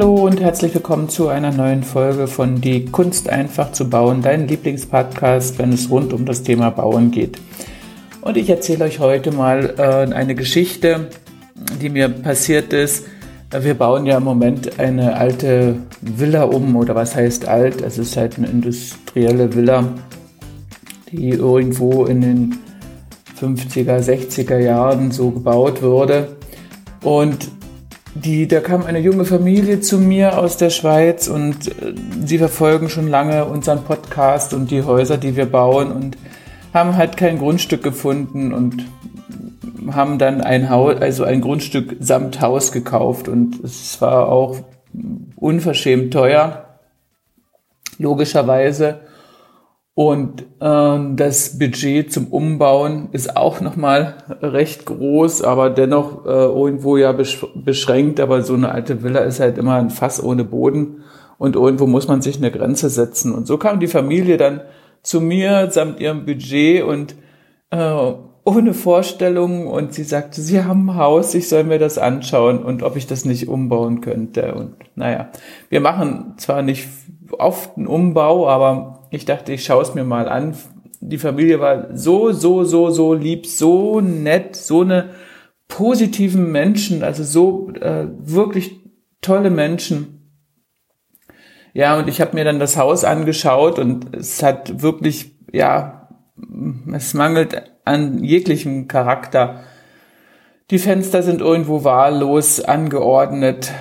[0.00, 4.48] Hallo und herzlich willkommen zu einer neuen Folge von Die Kunst einfach zu bauen, dein
[4.48, 7.38] Lieblingspodcast, wenn es rund um das Thema Bauen geht.
[8.22, 11.10] Und ich erzähle euch heute mal äh, eine Geschichte,
[11.82, 13.08] die mir passiert ist.
[13.50, 17.82] Wir bauen ja im Moment eine alte Villa um, oder was heißt alt?
[17.82, 19.86] Es ist halt eine industrielle Villa,
[21.12, 22.58] die irgendwo in den
[23.38, 26.38] 50er, 60er Jahren so gebaut wurde.
[27.02, 27.50] Und
[28.14, 32.88] die, da kam eine junge Familie zu mir aus der Schweiz und äh, sie verfolgen
[32.88, 36.16] schon lange unseren Podcast und die Häuser, die wir bauen und
[36.74, 38.84] haben halt kein Grundstück gefunden und
[39.92, 44.56] haben dann ein Haus, also ein Grundstück samt Haus gekauft und es war auch
[45.36, 46.78] unverschämt teuer,
[47.98, 49.00] logischerweise.
[49.94, 56.96] Und äh, das Budget zum Umbauen ist auch nochmal recht groß, aber dennoch äh, irgendwo
[56.96, 58.20] ja beschränkt.
[58.20, 61.02] Aber so eine alte Villa ist halt immer ein Fass ohne Boden
[61.38, 63.34] und irgendwo muss man sich eine Grenze setzen.
[63.34, 64.60] Und so kam die Familie dann
[65.02, 67.14] zu mir samt ihrem Budget und
[67.70, 68.12] äh,
[68.44, 72.82] ohne Vorstellungen und sie sagte, sie haben ein Haus, ich soll mir das anschauen und
[72.82, 74.54] ob ich das nicht umbauen könnte.
[74.54, 75.28] Und naja,
[75.68, 76.88] wir machen zwar nicht
[77.38, 80.56] oft einen Umbau, aber ich dachte, ich schaue es mir mal an.
[81.00, 85.10] Die Familie war so, so, so, so lieb, so nett, so eine
[85.68, 88.80] positiven Menschen, also so äh, wirklich
[89.20, 90.16] tolle Menschen.
[91.72, 96.08] Ja, und ich habe mir dann das Haus angeschaut und es hat wirklich, ja,
[96.92, 99.60] es mangelt an jeglichem Charakter.
[100.70, 103.72] Die Fenster sind irgendwo wahllos angeordnet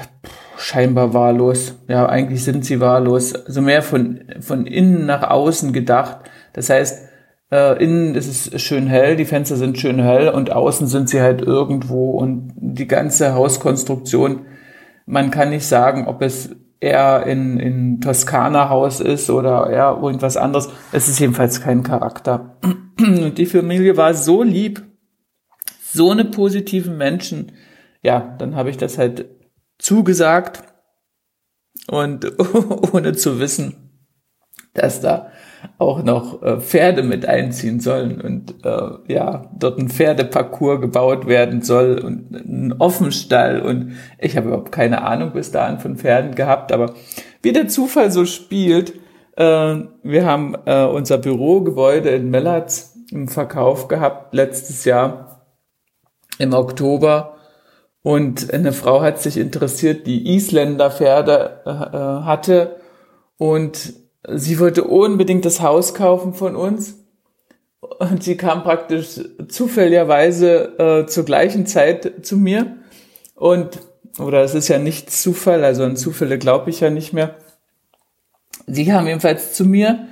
[0.60, 1.76] scheinbar wahllos.
[1.88, 3.34] Ja, eigentlich sind sie wahllos.
[3.34, 6.20] Also mehr von, von innen nach außen gedacht.
[6.54, 7.10] Das heißt,
[7.52, 11.22] äh, innen ist es schön hell, die Fenster sind schön hell und außen sind sie
[11.22, 14.46] halt irgendwo und die ganze Hauskonstruktion,
[15.06, 20.38] man kann nicht sagen, ob es eher in, in Toskana Haus ist oder eher irgendwas
[20.38, 20.70] anderes.
[20.92, 22.58] Es ist jedenfalls kein Charakter.
[23.00, 24.84] Und die Familie war so lieb,
[25.82, 27.54] so eine positiven Menschen.
[28.02, 29.26] Ja, dann habe ich das halt
[29.80, 30.62] zugesagt.
[31.88, 32.32] Und
[32.94, 33.90] ohne zu wissen,
[34.74, 35.32] dass da
[35.78, 41.62] auch noch äh, Pferde mit einziehen sollen und äh, ja, dort ein Pferdeparcours gebaut werden
[41.62, 46.72] soll und ein Offenstall und ich habe überhaupt keine Ahnung bis dahin von Pferden gehabt,
[46.72, 46.94] aber
[47.42, 48.94] wie der Zufall so spielt,
[49.36, 55.46] äh, wir haben äh, unser Bürogebäude in Mellatz im Verkauf gehabt letztes Jahr
[56.38, 57.39] im Oktober
[58.02, 62.78] und eine Frau hat sich interessiert, die Isländer Pferde äh, äh, hatte.
[63.38, 63.94] Und
[64.28, 66.96] sie wollte unbedingt das Haus kaufen von uns.
[67.82, 72.78] Und sie kam praktisch zufälligerweise äh, zur gleichen Zeit zu mir.
[73.36, 73.80] Und,
[74.18, 77.36] oder es ist ja nicht Zufall, also an Zufälle glaube ich ja nicht mehr.
[78.68, 80.08] Sie kam jedenfalls zu mir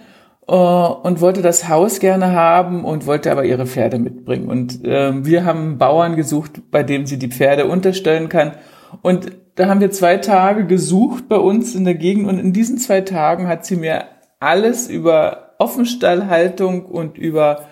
[0.48, 4.48] und wollte das Haus gerne haben und wollte aber ihre Pferde mitbringen.
[4.50, 8.54] Und äh, wir haben Bauern gesucht, bei dem sie die Pferde unterstellen kann.
[9.02, 12.78] Und da haben wir zwei Tage gesucht bei uns in der Gegend und in diesen
[12.78, 14.06] zwei Tagen hat sie mir
[14.40, 17.66] alles über Offenstallhaltung und über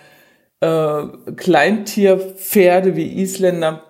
[0.59, 1.03] äh,
[1.36, 3.84] Kleintierpferde wie Isländer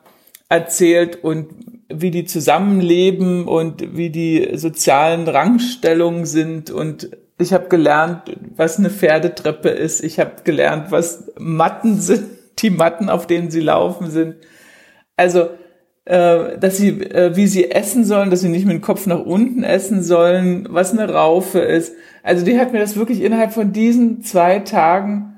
[0.48, 1.48] erzählt und
[1.90, 8.90] wie die zusammenleben und wie die sozialen Rangstellungen sind und ich habe gelernt, was eine
[8.90, 10.04] Pferdetreppe ist.
[10.04, 12.30] Ich habe gelernt, was Matten sind,
[12.60, 14.36] die Matten, auf denen sie laufen sind.
[15.18, 15.50] Also,
[16.06, 19.20] äh, dass sie, äh, wie sie essen sollen, dass sie nicht mit dem Kopf nach
[19.20, 21.94] unten essen sollen, was eine Raufe ist.
[22.24, 25.34] Also, die hat mir das wirklich innerhalb von diesen zwei Tagen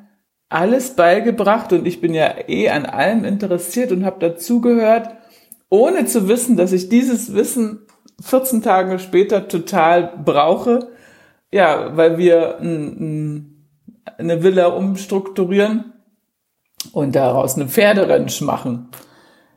[0.49, 5.09] alles beigebracht und ich bin ja eh an allem interessiert und habe dazugehört,
[5.69, 7.79] ohne zu wissen, dass ich dieses Wissen
[8.21, 10.87] 14 Tage später total brauche
[11.51, 15.93] ja, weil wir eine Villa umstrukturieren
[16.91, 18.89] und daraus eine Pferderensch machen.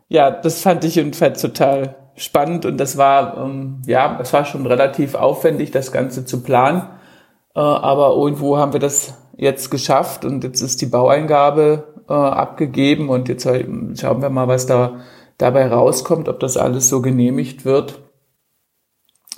[0.08, 4.66] Ja, das fand ich jedenfalls total spannend und das war, ähm, ja, es war schon
[4.66, 6.82] relativ aufwendig, das Ganze zu planen.
[7.54, 13.08] Äh, aber irgendwo haben wir das jetzt geschafft und jetzt ist die Baueingabe äh, abgegeben
[13.08, 15.00] und jetzt schauen wir mal, was da
[15.38, 18.00] dabei rauskommt, ob das alles so genehmigt wird,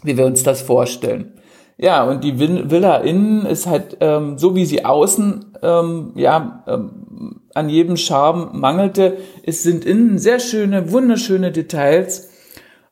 [0.02, 1.40] wie wir uns das vorstellen.
[1.78, 7.40] Ja, und die Villa innen ist halt ähm, so, wie sie außen ähm, ja ähm,
[7.54, 9.18] an jedem Charme mangelte.
[9.44, 12.30] Es sind innen sehr schöne, wunderschöne Details.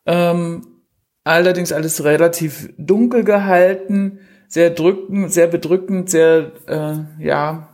[0.07, 0.67] Ähm,
[1.25, 7.69] allerdings alles relativ dunkel gehalten, sehr drückend, sehr bedrückend, sehr äh, ja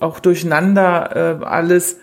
[0.00, 1.98] auch durcheinander äh, alles,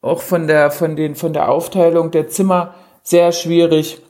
[0.00, 4.02] auch von der von den von der Aufteilung der Zimmer sehr schwierig.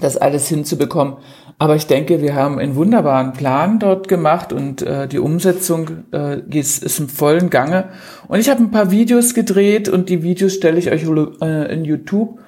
[0.00, 1.18] das alles hinzubekommen.
[1.62, 6.40] Aber ich denke, wir haben einen wunderbaren Plan dort gemacht und äh, die Umsetzung äh,
[6.50, 7.90] ist, ist im vollen Gange.
[8.26, 11.04] Und ich habe ein paar Videos gedreht und die Videos stelle ich euch
[11.40, 12.40] äh, in YouTube.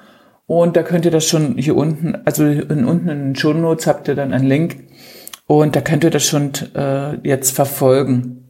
[0.47, 3.87] Und da könnt ihr das schon hier unten, also in, unten in den Show Notes
[3.87, 4.83] habt ihr dann einen Link.
[5.47, 8.49] Und da könnt ihr das schon äh, jetzt verfolgen,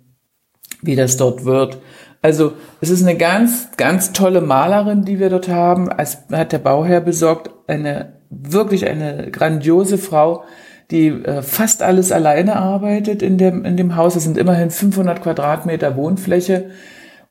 [0.82, 1.78] wie das dort wird.
[2.24, 5.92] Also es ist eine ganz, ganz tolle Malerin, die wir dort haben.
[5.96, 10.44] Es hat der Bauherr besorgt, eine wirklich eine grandiose Frau,
[10.92, 14.16] die äh, fast alles alleine arbeitet in dem, in dem Haus.
[14.16, 16.72] Es sind immerhin 500 Quadratmeter Wohnfläche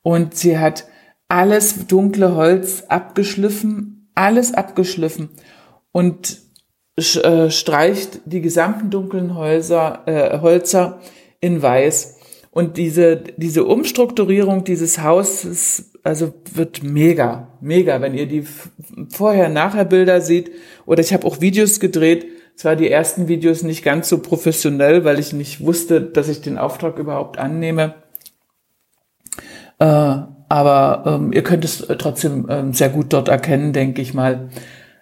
[0.01, 0.85] und sie hat
[1.27, 5.29] alles dunkle Holz abgeschliffen, alles abgeschliffen
[5.91, 6.41] und
[6.97, 10.99] äh, streicht die gesamten dunklen Häuser, äh, Holzer
[11.39, 12.14] in weiß.
[12.55, 18.45] Und diese, diese Umstrukturierung dieses Hauses, also wird mega, mega, wenn ihr die
[19.09, 20.51] Vorher-Nachher-Bilder seht.
[20.85, 22.27] Oder ich habe auch Videos gedreht.
[22.55, 26.57] Zwar die ersten Videos nicht ganz so professionell, weil ich nicht wusste, dass ich den
[26.57, 27.95] Auftrag überhaupt annehme.
[29.79, 29.85] Äh,
[30.47, 34.49] aber ähm, ihr könnt es trotzdem ähm, sehr gut dort erkennen, denke ich mal.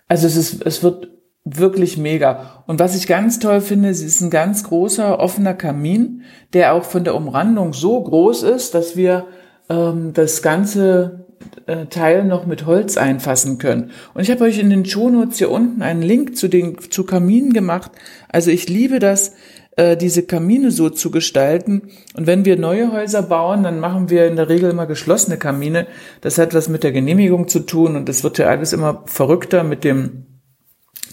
[0.07, 1.07] Also es ist, es wird
[1.45, 2.63] wirklich mega.
[2.67, 6.21] Und was ich ganz toll finde, es ist ein ganz großer offener Kamin,
[6.53, 9.27] der auch von der Umrandung so groß ist, dass wir
[9.69, 11.25] ähm, das ganze
[11.65, 13.91] äh, Teil noch mit Holz einfassen können.
[14.13, 17.51] Und ich habe euch in den Shownotes hier unten einen Link zu den zu Kaminen
[17.51, 17.91] gemacht.
[18.29, 19.33] Also ich liebe das,
[19.75, 21.89] äh, diese Kamine so zu gestalten.
[22.15, 25.87] Und wenn wir neue Häuser bauen, dann machen wir in der Regel immer geschlossene Kamine.
[26.21, 29.65] Das hat was mit der Genehmigung zu tun und das wird ja alles immer verrückter
[29.65, 30.32] mit dem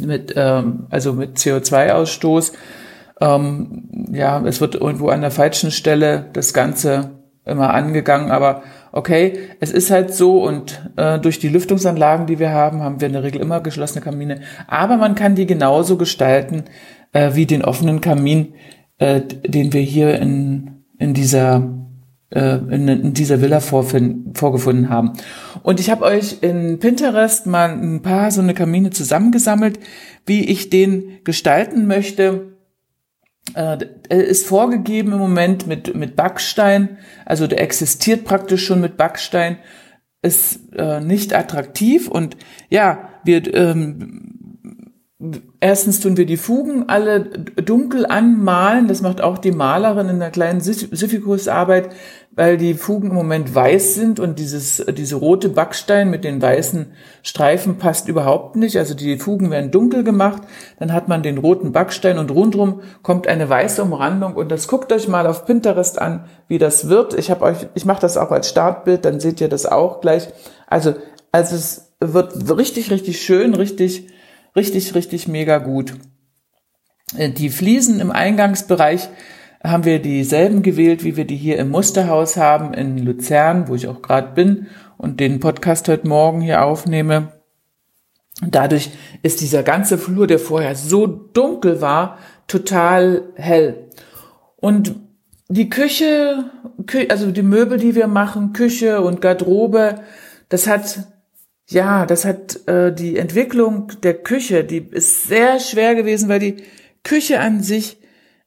[0.00, 2.52] mit, ähm, also mit CO2-Ausstoß.
[3.20, 7.10] Ähm, ja, es wird irgendwo an der falschen Stelle das Ganze
[7.44, 8.62] immer angegangen, aber
[8.92, 13.06] okay, es ist halt so und äh, durch die Lüftungsanlagen, die wir haben, haben wir
[13.06, 16.64] in der Regel immer geschlossene Kamine, aber man kann die genauso gestalten
[17.12, 18.54] äh, wie den offenen Kamin,
[18.98, 21.79] äh, den wir hier in, in dieser
[22.30, 25.12] äh, in, in dieser Villa vorgefunden haben.
[25.62, 29.78] Und ich habe euch in Pinterest mal ein paar so eine Kamine zusammengesammelt,
[30.26, 32.56] wie ich den gestalten möchte.
[33.54, 33.78] Äh,
[34.08, 39.58] ist vorgegeben im Moment mit, mit Backstein, also der existiert praktisch schon mit Backstein,
[40.22, 42.36] ist äh, nicht attraktiv und
[42.68, 44.39] ja, wir ähm,
[45.60, 48.88] Erstens tun wir die Fugen alle dunkel anmalen.
[48.88, 51.90] Das macht auch die Malerin in der kleinen Syphikusarbeit,
[52.30, 56.92] weil die Fugen im Moment weiß sind und dieses, diese rote Backstein mit den weißen
[57.22, 58.78] Streifen passt überhaupt nicht.
[58.78, 60.40] Also die Fugen werden dunkel gemacht.
[60.78, 64.90] Dann hat man den roten Backstein und rundrum kommt eine weiße Umrandung und das guckt
[64.90, 67.12] euch mal auf Pinterest an, wie das wird.
[67.12, 70.28] Ich habe euch, ich mache das auch als Startbild, dann seht ihr das auch gleich.
[70.66, 70.94] Also,
[71.30, 74.08] also es wird richtig, richtig schön, richtig,
[74.56, 75.94] Richtig, richtig mega gut.
[77.16, 79.08] Äh, die Fliesen im Eingangsbereich
[79.62, 83.88] haben wir dieselben gewählt, wie wir die hier im Musterhaus haben in Luzern, wo ich
[83.88, 87.32] auch gerade bin und den Podcast heute Morgen hier aufnehme.
[88.42, 88.90] Dadurch
[89.22, 93.88] ist dieser ganze Flur, der vorher so dunkel war, total hell.
[94.56, 94.94] Und
[95.48, 96.50] die Küche,
[97.08, 99.96] also die Möbel, die wir machen, Küche und Garderobe,
[100.48, 101.06] das hat
[101.70, 106.56] ja, das hat äh, die Entwicklung der Küche, die ist sehr schwer gewesen, weil die
[107.04, 107.98] Küche an sich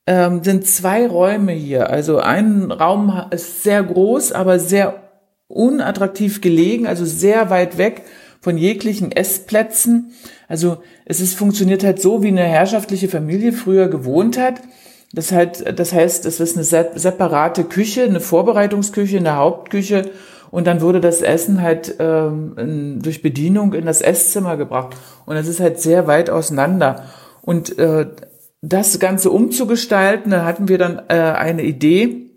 [0.05, 1.89] ähm, sind zwei Räume hier.
[1.89, 5.09] Also ein Raum ist sehr groß, aber sehr
[5.47, 8.01] unattraktiv gelegen, also sehr weit weg
[8.41, 10.11] von jeglichen Essplätzen.
[10.49, 14.55] Also es ist funktioniert halt so, wie eine herrschaftliche Familie früher gewohnt hat.
[15.13, 20.11] Das, halt, das heißt, es ist eine separate Küche, eine Vorbereitungsküche, eine Hauptküche
[20.53, 24.95] und dann wurde das Essen halt ähm, durch Bedienung in das Esszimmer gebracht.
[25.25, 27.05] Und es ist halt sehr weit auseinander.
[27.41, 28.11] Und äh,
[28.61, 32.29] das Ganze umzugestalten, da hatten wir dann äh, eine Idee,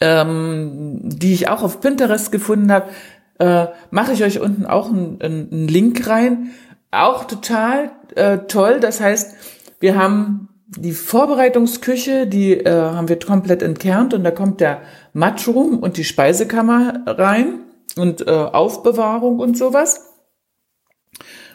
[0.00, 2.90] ähm, die ich auch auf Pinterest gefunden habe.
[3.38, 6.50] Äh, Mache ich euch unten auch einen, einen Link rein.
[6.90, 8.80] Auch total äh, toll.
[8.80, 9.36] Das heißt,
[9.78, 15.78] wir haben die Vorbereitungsküche, die äh, haben wir komplett entkernt und da kommt der Matchroom
[15.78, 17.60] und die Speisekammer rein
[17.96, 20.10] und äh, Aufbewahrung und sowas.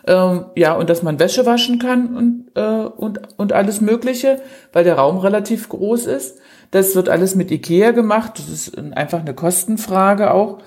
[0.07, 4.83] Ähm, ja, und dass man Wäsche waschen kann und, äh, und, und alles Mögliche, weil
[4.83, 6.39] der Raum relativ groß ist.
[6.71, 8.33] Das wird alles mit Ikea gemacht.
[8.37, 10.59] Das ist einfach eine Kostenfrage auch.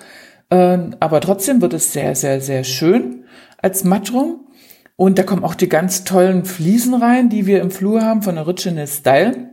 [0.51, 3.23] Ähm, aber trotzdem wird es sehr, sehr, sehr schön
[3.57, 4.42] als Matchroom.
[5.03, 8.37] Und da kommen auch die ganz tollen Fliesen rein, die wir im Flur haben von
[8.37, 9.49] Original Style.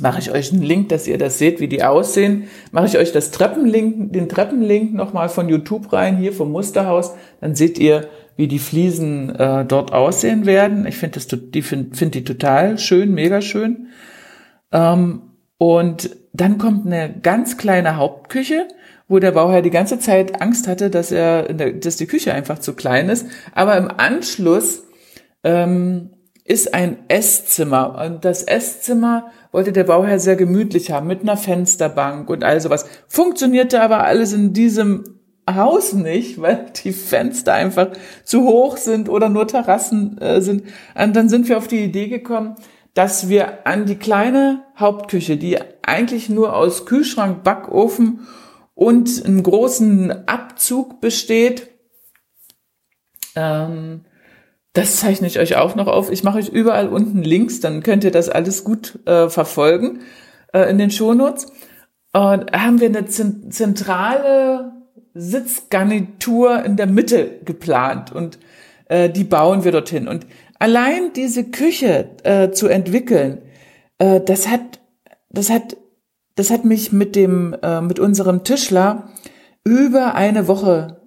[0.00, 2.48] Mache ich euch einen Link, dass ihr das seht, wie die aussehen.
[2.72, 7.14] Mache ich euch das Treppenlink, den Treppenlink nochmal von YouTube rein, hier vom Musterhaus.
[7.40, 10.88] Dann seht ihr, wie die Fliesen äh, dort aussehen werden.
[10.88, 13.90] Ich finde die finde find die total schön, mega schön.
[14.72, 15.22] Ähm,
[15.56, 18.66] und dann kommt eine ganz kleine Hauptküche,
[19.12, 22.72] wo der Bauherr die ganze Zeit Angst hatte, dass er, dass die Küche einfach zu
[22.72, 23.26] klein ist.
[23.54, 24.84] Aber im Anschluss
[25.44, 26.10] ähm,
[26.44, 32.30] ist ein Esszimmer und das Esszimmer wollte der Bauherr sehr gemütlich haben mit einer Fensterbank
[32.30, 32.86] und all sowas.
[33.06, 35.04] Funktionierte aber alles in diesem
[35.48, 37.88] Haus nicht, weil die Fenster einfach
[38.24, 40.64] zu hoch sind oder nur Terrassen äh, sind.
[40.94, 42.56] Und dann sind wir auf die Idee gekommen,
[42.94, 48.20] dass wir an die kleine Hauptküche, die eigentlich nur aus Kühlschrank, Backofen
[48.82, 51.68] und einem großen Abzug besteht,
[53.36, 54.02] ähm,
[54.72, 56.10] das zeichne ich euch auch noch auf.
[56.10, 60.00] Ich mache euch überall unten Links, dann könnt ihr das alles gut äh, verfolgen
[60.52, 61.46] äh, in den Shownotes.
[62.12, 64.72] Und haben wir eine zentrale
[65.14, 68.38] Sitzgarnitur in der Mitte geplant und
[68.86, 70.08] äh, die bauen wir dorthin.
[70.08, 70.26] Und
[70.58, 73.42] allein diese Küche äh, zu entwickeln,
[73.98, 74.80] äh, das hat,
[75.30, 75.76] das hat,
[76.34, 79.08] das hat mich mit dem, äh, mit unserem Tischler
[79.64, 81.02] über eine Woche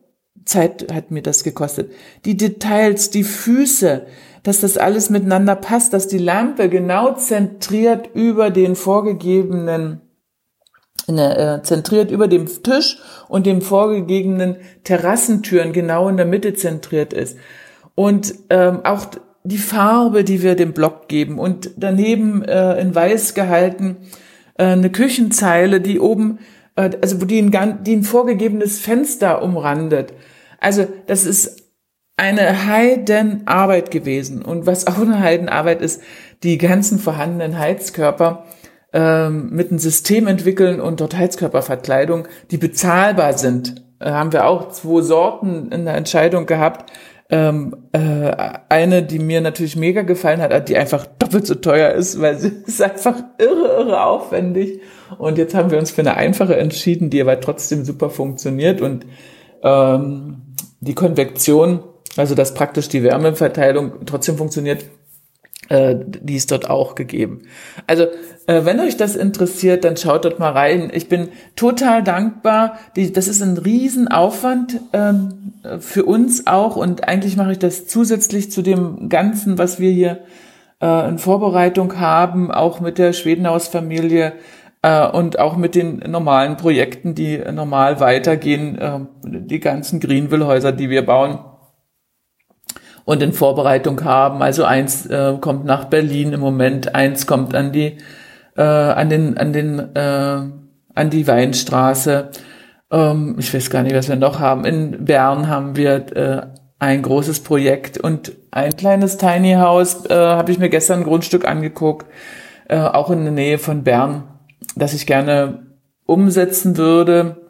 [0.46, 1.91] Zeit hat mir das gekostet.
[2.24, 4.05] Die Details, die Füße,
[4.44, 10.01] dass das alles miteinander passt, dass die Lampe genau zentriert über den vorgegebenen
[11.08, 17.12] ne, äh, zentriert über dem Tisch und dem vorgegebenen Terrassentüren genau in der Mitte zentriert
[17.12, 17.38] ist.
[17.96, 19.08] Und ähm, auch
[19.44, 23.98] die Farbe, die wir dem Block geben und daneben äh, in weiß gehalten
[24.64, 26.40] eine Küchenzeile, die oben,
[26.76, 30.14] äh, also die ein, die ein vorgegebenes Fenster umrandet.
[30.60, 31.62] Also das ist
[32.18, 34.42] eine Heidenarbeit gewesen.
[34.42, 36.02] Und was auch eine Heidenarbeit ist,
[36.44, 38.46] die ganzen vorhandenen Heizkörper
[38.94, 43.84] ähm, mit einem System entwickeln und dort Heizkörperverkleidung, die bezahlbar sind.
[44.00, 46.92] Äh, haben wir auch zwei Sorten in der Entscheidung gehabt.
[47.27, 48.32] Ähm, äh,
[48.70, 52.51] eine, die mir natürlich mega gefallen hat, die einfach doppelt so teuer ist, weil sie
[52.67, 54.82] ist einfach irre, irre aufwendig.
[55.17, 59.05] Und jetzt haben wir uns für eine einfache entschieden, die aber trotzdem super funktioniert und
[59.63, 61.79] ähm, die Konvektion,
[62.15, 64.86] also dass praktisch die Wärmeverteilung trotzdem funktioniert,
[65.69, 67.41] äh, die ist dort auch gegeben.
[67.88, 68.03] Also
[68.48, 70.91] äh, wenn euch das interessiert, dann schaut dort mal rein.
[70.93, 72.77] Ich bin total dankbar.
[72.95, 78.51] Die, das ist ein Riesenaufwand ähm, für uns auch und eigentlich mache ich das zusätzlich
[78.51, 80.19] zu dem Ganzen, was wir hier
[80.81, 84.34] äh, in Vorbereitung haben, auch mit der Schwedenhausfamilie
[84.84, 90.89] äh, und auch mit den normalen Projekten, die normal weitergehen, äh, die ganzen Greenville-Häuser, die
[90.91, 91.39] wir bauen
[93.06, 94.42] und in Vorbereitung haben.
[94.42, 97.98] Also eins äh, kommt nach Berlin im Moment, eins kommt an die
[98.58, 100.42] äh, an den an den äh,
[100.96, 102.30] an die Weinstraße.
[102.92, 104.66] Ähm, ich weiß gar nicht, was wir noch haben.
[104.66, 106.42] In Bern haben wir äh,
[106.80, 111.48] ein großes Projekt und ein kleines Tiny House äh, habe ich mir gestern ein Grundstück
[111.48, 112.06] angeguckt,
[112.68, 114.24] äh, auch in der Nähe von Bern
[114.76, 115.66] das ich gerne
[116.06, 117.45] umsetzen würde.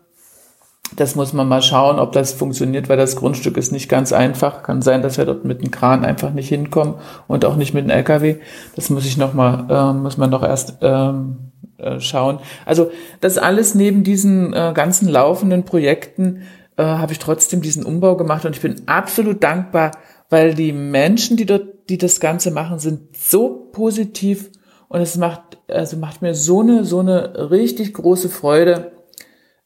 [0.95, 4.63] Das muss man mal schauen, ob das funktioniert, weil das Grundstück ist nicht ganz einfach.
[4.63, 6.95] Kann sein, dass wir dort mit dem Kran einfach nicht hinkommen
[7.27, 8.37] und auch nicht mit dem LKW.
[8.75, 12.39] Das muss ich noch mal, äh, muss man noch erst ähm, äh, schauen.
[12.65, 16.43] Also das alles neben diesen äh, ganzen laufenden Projekten
[16.77, 19.91] äh, habe ich trotzdem diesen Umbau gemacht und ich bin absolut dankbar,
[20.29, 24.51] weil die Menschen, die dort, die das Ganze machen, sind so positiv
[24.87, 28.91] und es macht, also macht mir so eine, so eine richtig große Freude,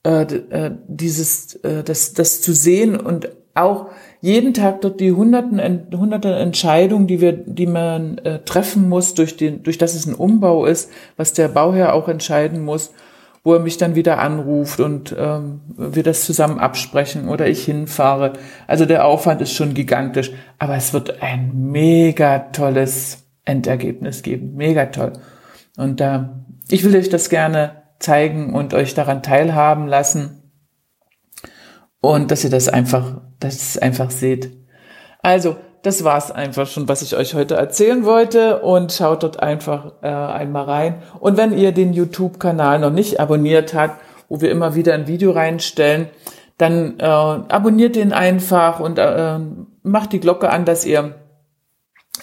[0.03, 3.87] äh, äh, dieses, äh, das, das zu sehen und auch
[4.21, 5.59] jeden Tag dort die hunderten,
[5.97, 10.13] hunderte Entscheidungen, die wir, die man äh, treffen muss, durch den, durch das es ein
[10.13, 12.93] Umbau ist, was der Bauherr auch entscheiden muss,
[13.43, 18.33] wo er mich dann wieder anruft und ähm, wir das zusammen absprechen oder ich hinfahre.
[18.67, 24.55] Also der Aufwand ist schon gigantisch, aber es wird ein mega tolles Endergebnis geben.
[24.55, 25.13] Mega toll.
[25.77, 26.19] Und äh,
[26.69, 30.51] ich will euch das gerne zeigen und euch daran teilhaben lassen.
[32.01, 34.51] Und dass ihr das einfach, dass ihr es einfach seht.
[35.21, 38.61] Also, das war's einfach schon, was ich euch heute erzählen wollte.
[38.61, 41.03] Und schaut dort einfach äh, einmal rein.
[41.19, 45.31] Und wenn ihr den YouTube-Kanal noch nicht abonniert habt, wo wir immer wieder ein Video
[45.31, 46.07] reinstellen,
[46.57, 49.39] dann äh, abonniert den einfach und äh,
[49.83, 51.15] macht die Glocke an, dass ihr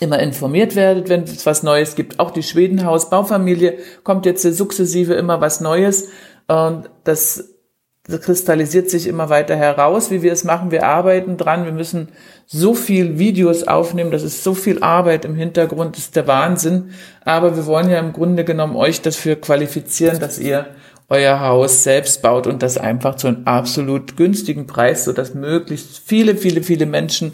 [0.01, 2.19] immer informiert werdet, wenn es was Neues gibt.
[2.19, 6.09] Auch die Schwedenhaus Baufamilie kommt jetzt sukzessive immer was Neues.
[6.47, 7.53] Und das,
[8.23, 10.71] kristallisiert sich immer weiter heraus, wie wir es machen.
[10.71, 11.65] Wir arbeiten dran.
[11.65, 12.11] Wir müssen
[12.47, 14.13] so viel Videos aufnehmen.
[14.13, 15.97] Das ist so viel Arbeit im Hintergrund.
[15.97, 16.91] Das ist der Wahnsinn.
[17.25, 20.67] Aber wir wollen ja im Grunde genommen euch dafür qualifizieren, dass ihr
[21.09, 26.03] euer Haus selbst baut und das einfach zu einem absolut günstigen Preis, so dass möglichst
[26.05, 27.33] viele, viele, viele Menschen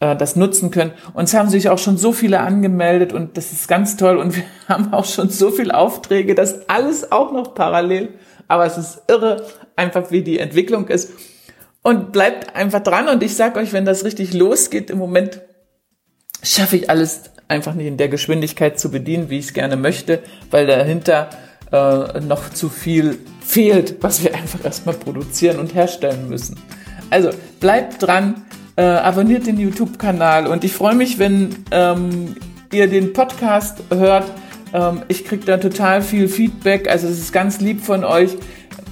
[0.00, 0.92] äh, das nutzen können.
[1.14, 4.36] Und es haben sich auch schon so viele angemeldet und das ist ganz toll und
[4.36, 8.10] wir haben auch schon so viele Aufträge, das alles auch noch parallel.
[8.46, 9.44] Aber es ist irre,
[9.76, 11.10] einfach wie die Entwicklung ist.
[11.82, 15.40] Und bleibt einfach dran und ich sag euch, wenn das richtig losgeht, im Moment
[16.42, 20.22] schaffe ich alles einfach nicht in der Geschwindigkeit zu bedienen, wie ich es gerne möchte,
[20.50, 21.30] weil dahinter
[21.72, 26.60] äh, noch zu viel fehlt, was wir einfach erstmal produzieren und herstellen müssen.
[27.10, 28.44] Also bleibt dran,
[28.78, 32.36] äh, abonniert den YouTube-Kanal und ich freue mich, wenn ähm,
[32.72, 34.30] ihr den Podcast hört.
[34.72, 38.36] Ähm, ich kriege da total viel Feedback, also es ist ganz lieb von euch.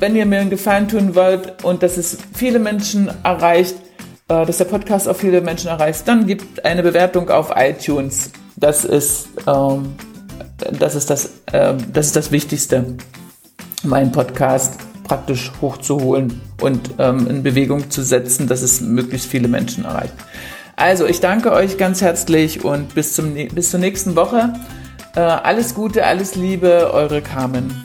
[0.00, 3.76] Wenn ihr mir einen Gefallen tun wollt und dass es viele Menschen erreicht,
[4.28, 8.32] äh, dass der Podcast auch viele Menschen erreicht, dann gibt eine Bewertung auf iTunes.
[8.56, 9.94] Das ist, ähm,
[10.80, 12.96] das ist das, ähm, das ist das Wichtigste,
[13.84, 19.84] meinen Podcast praktisch hochzuholen und ähm, in Bewegung zu setzen, dass es möglichst viele Menschen
[19.84, 20.14] erreicht.
[20.76, 24.52] Also, ich danke euch ganz herzlich und bis, zum, bis zur nächsten Woche.
[25.14, 27.82] Äh, alles Gute, alles Liebe, eure Carmen.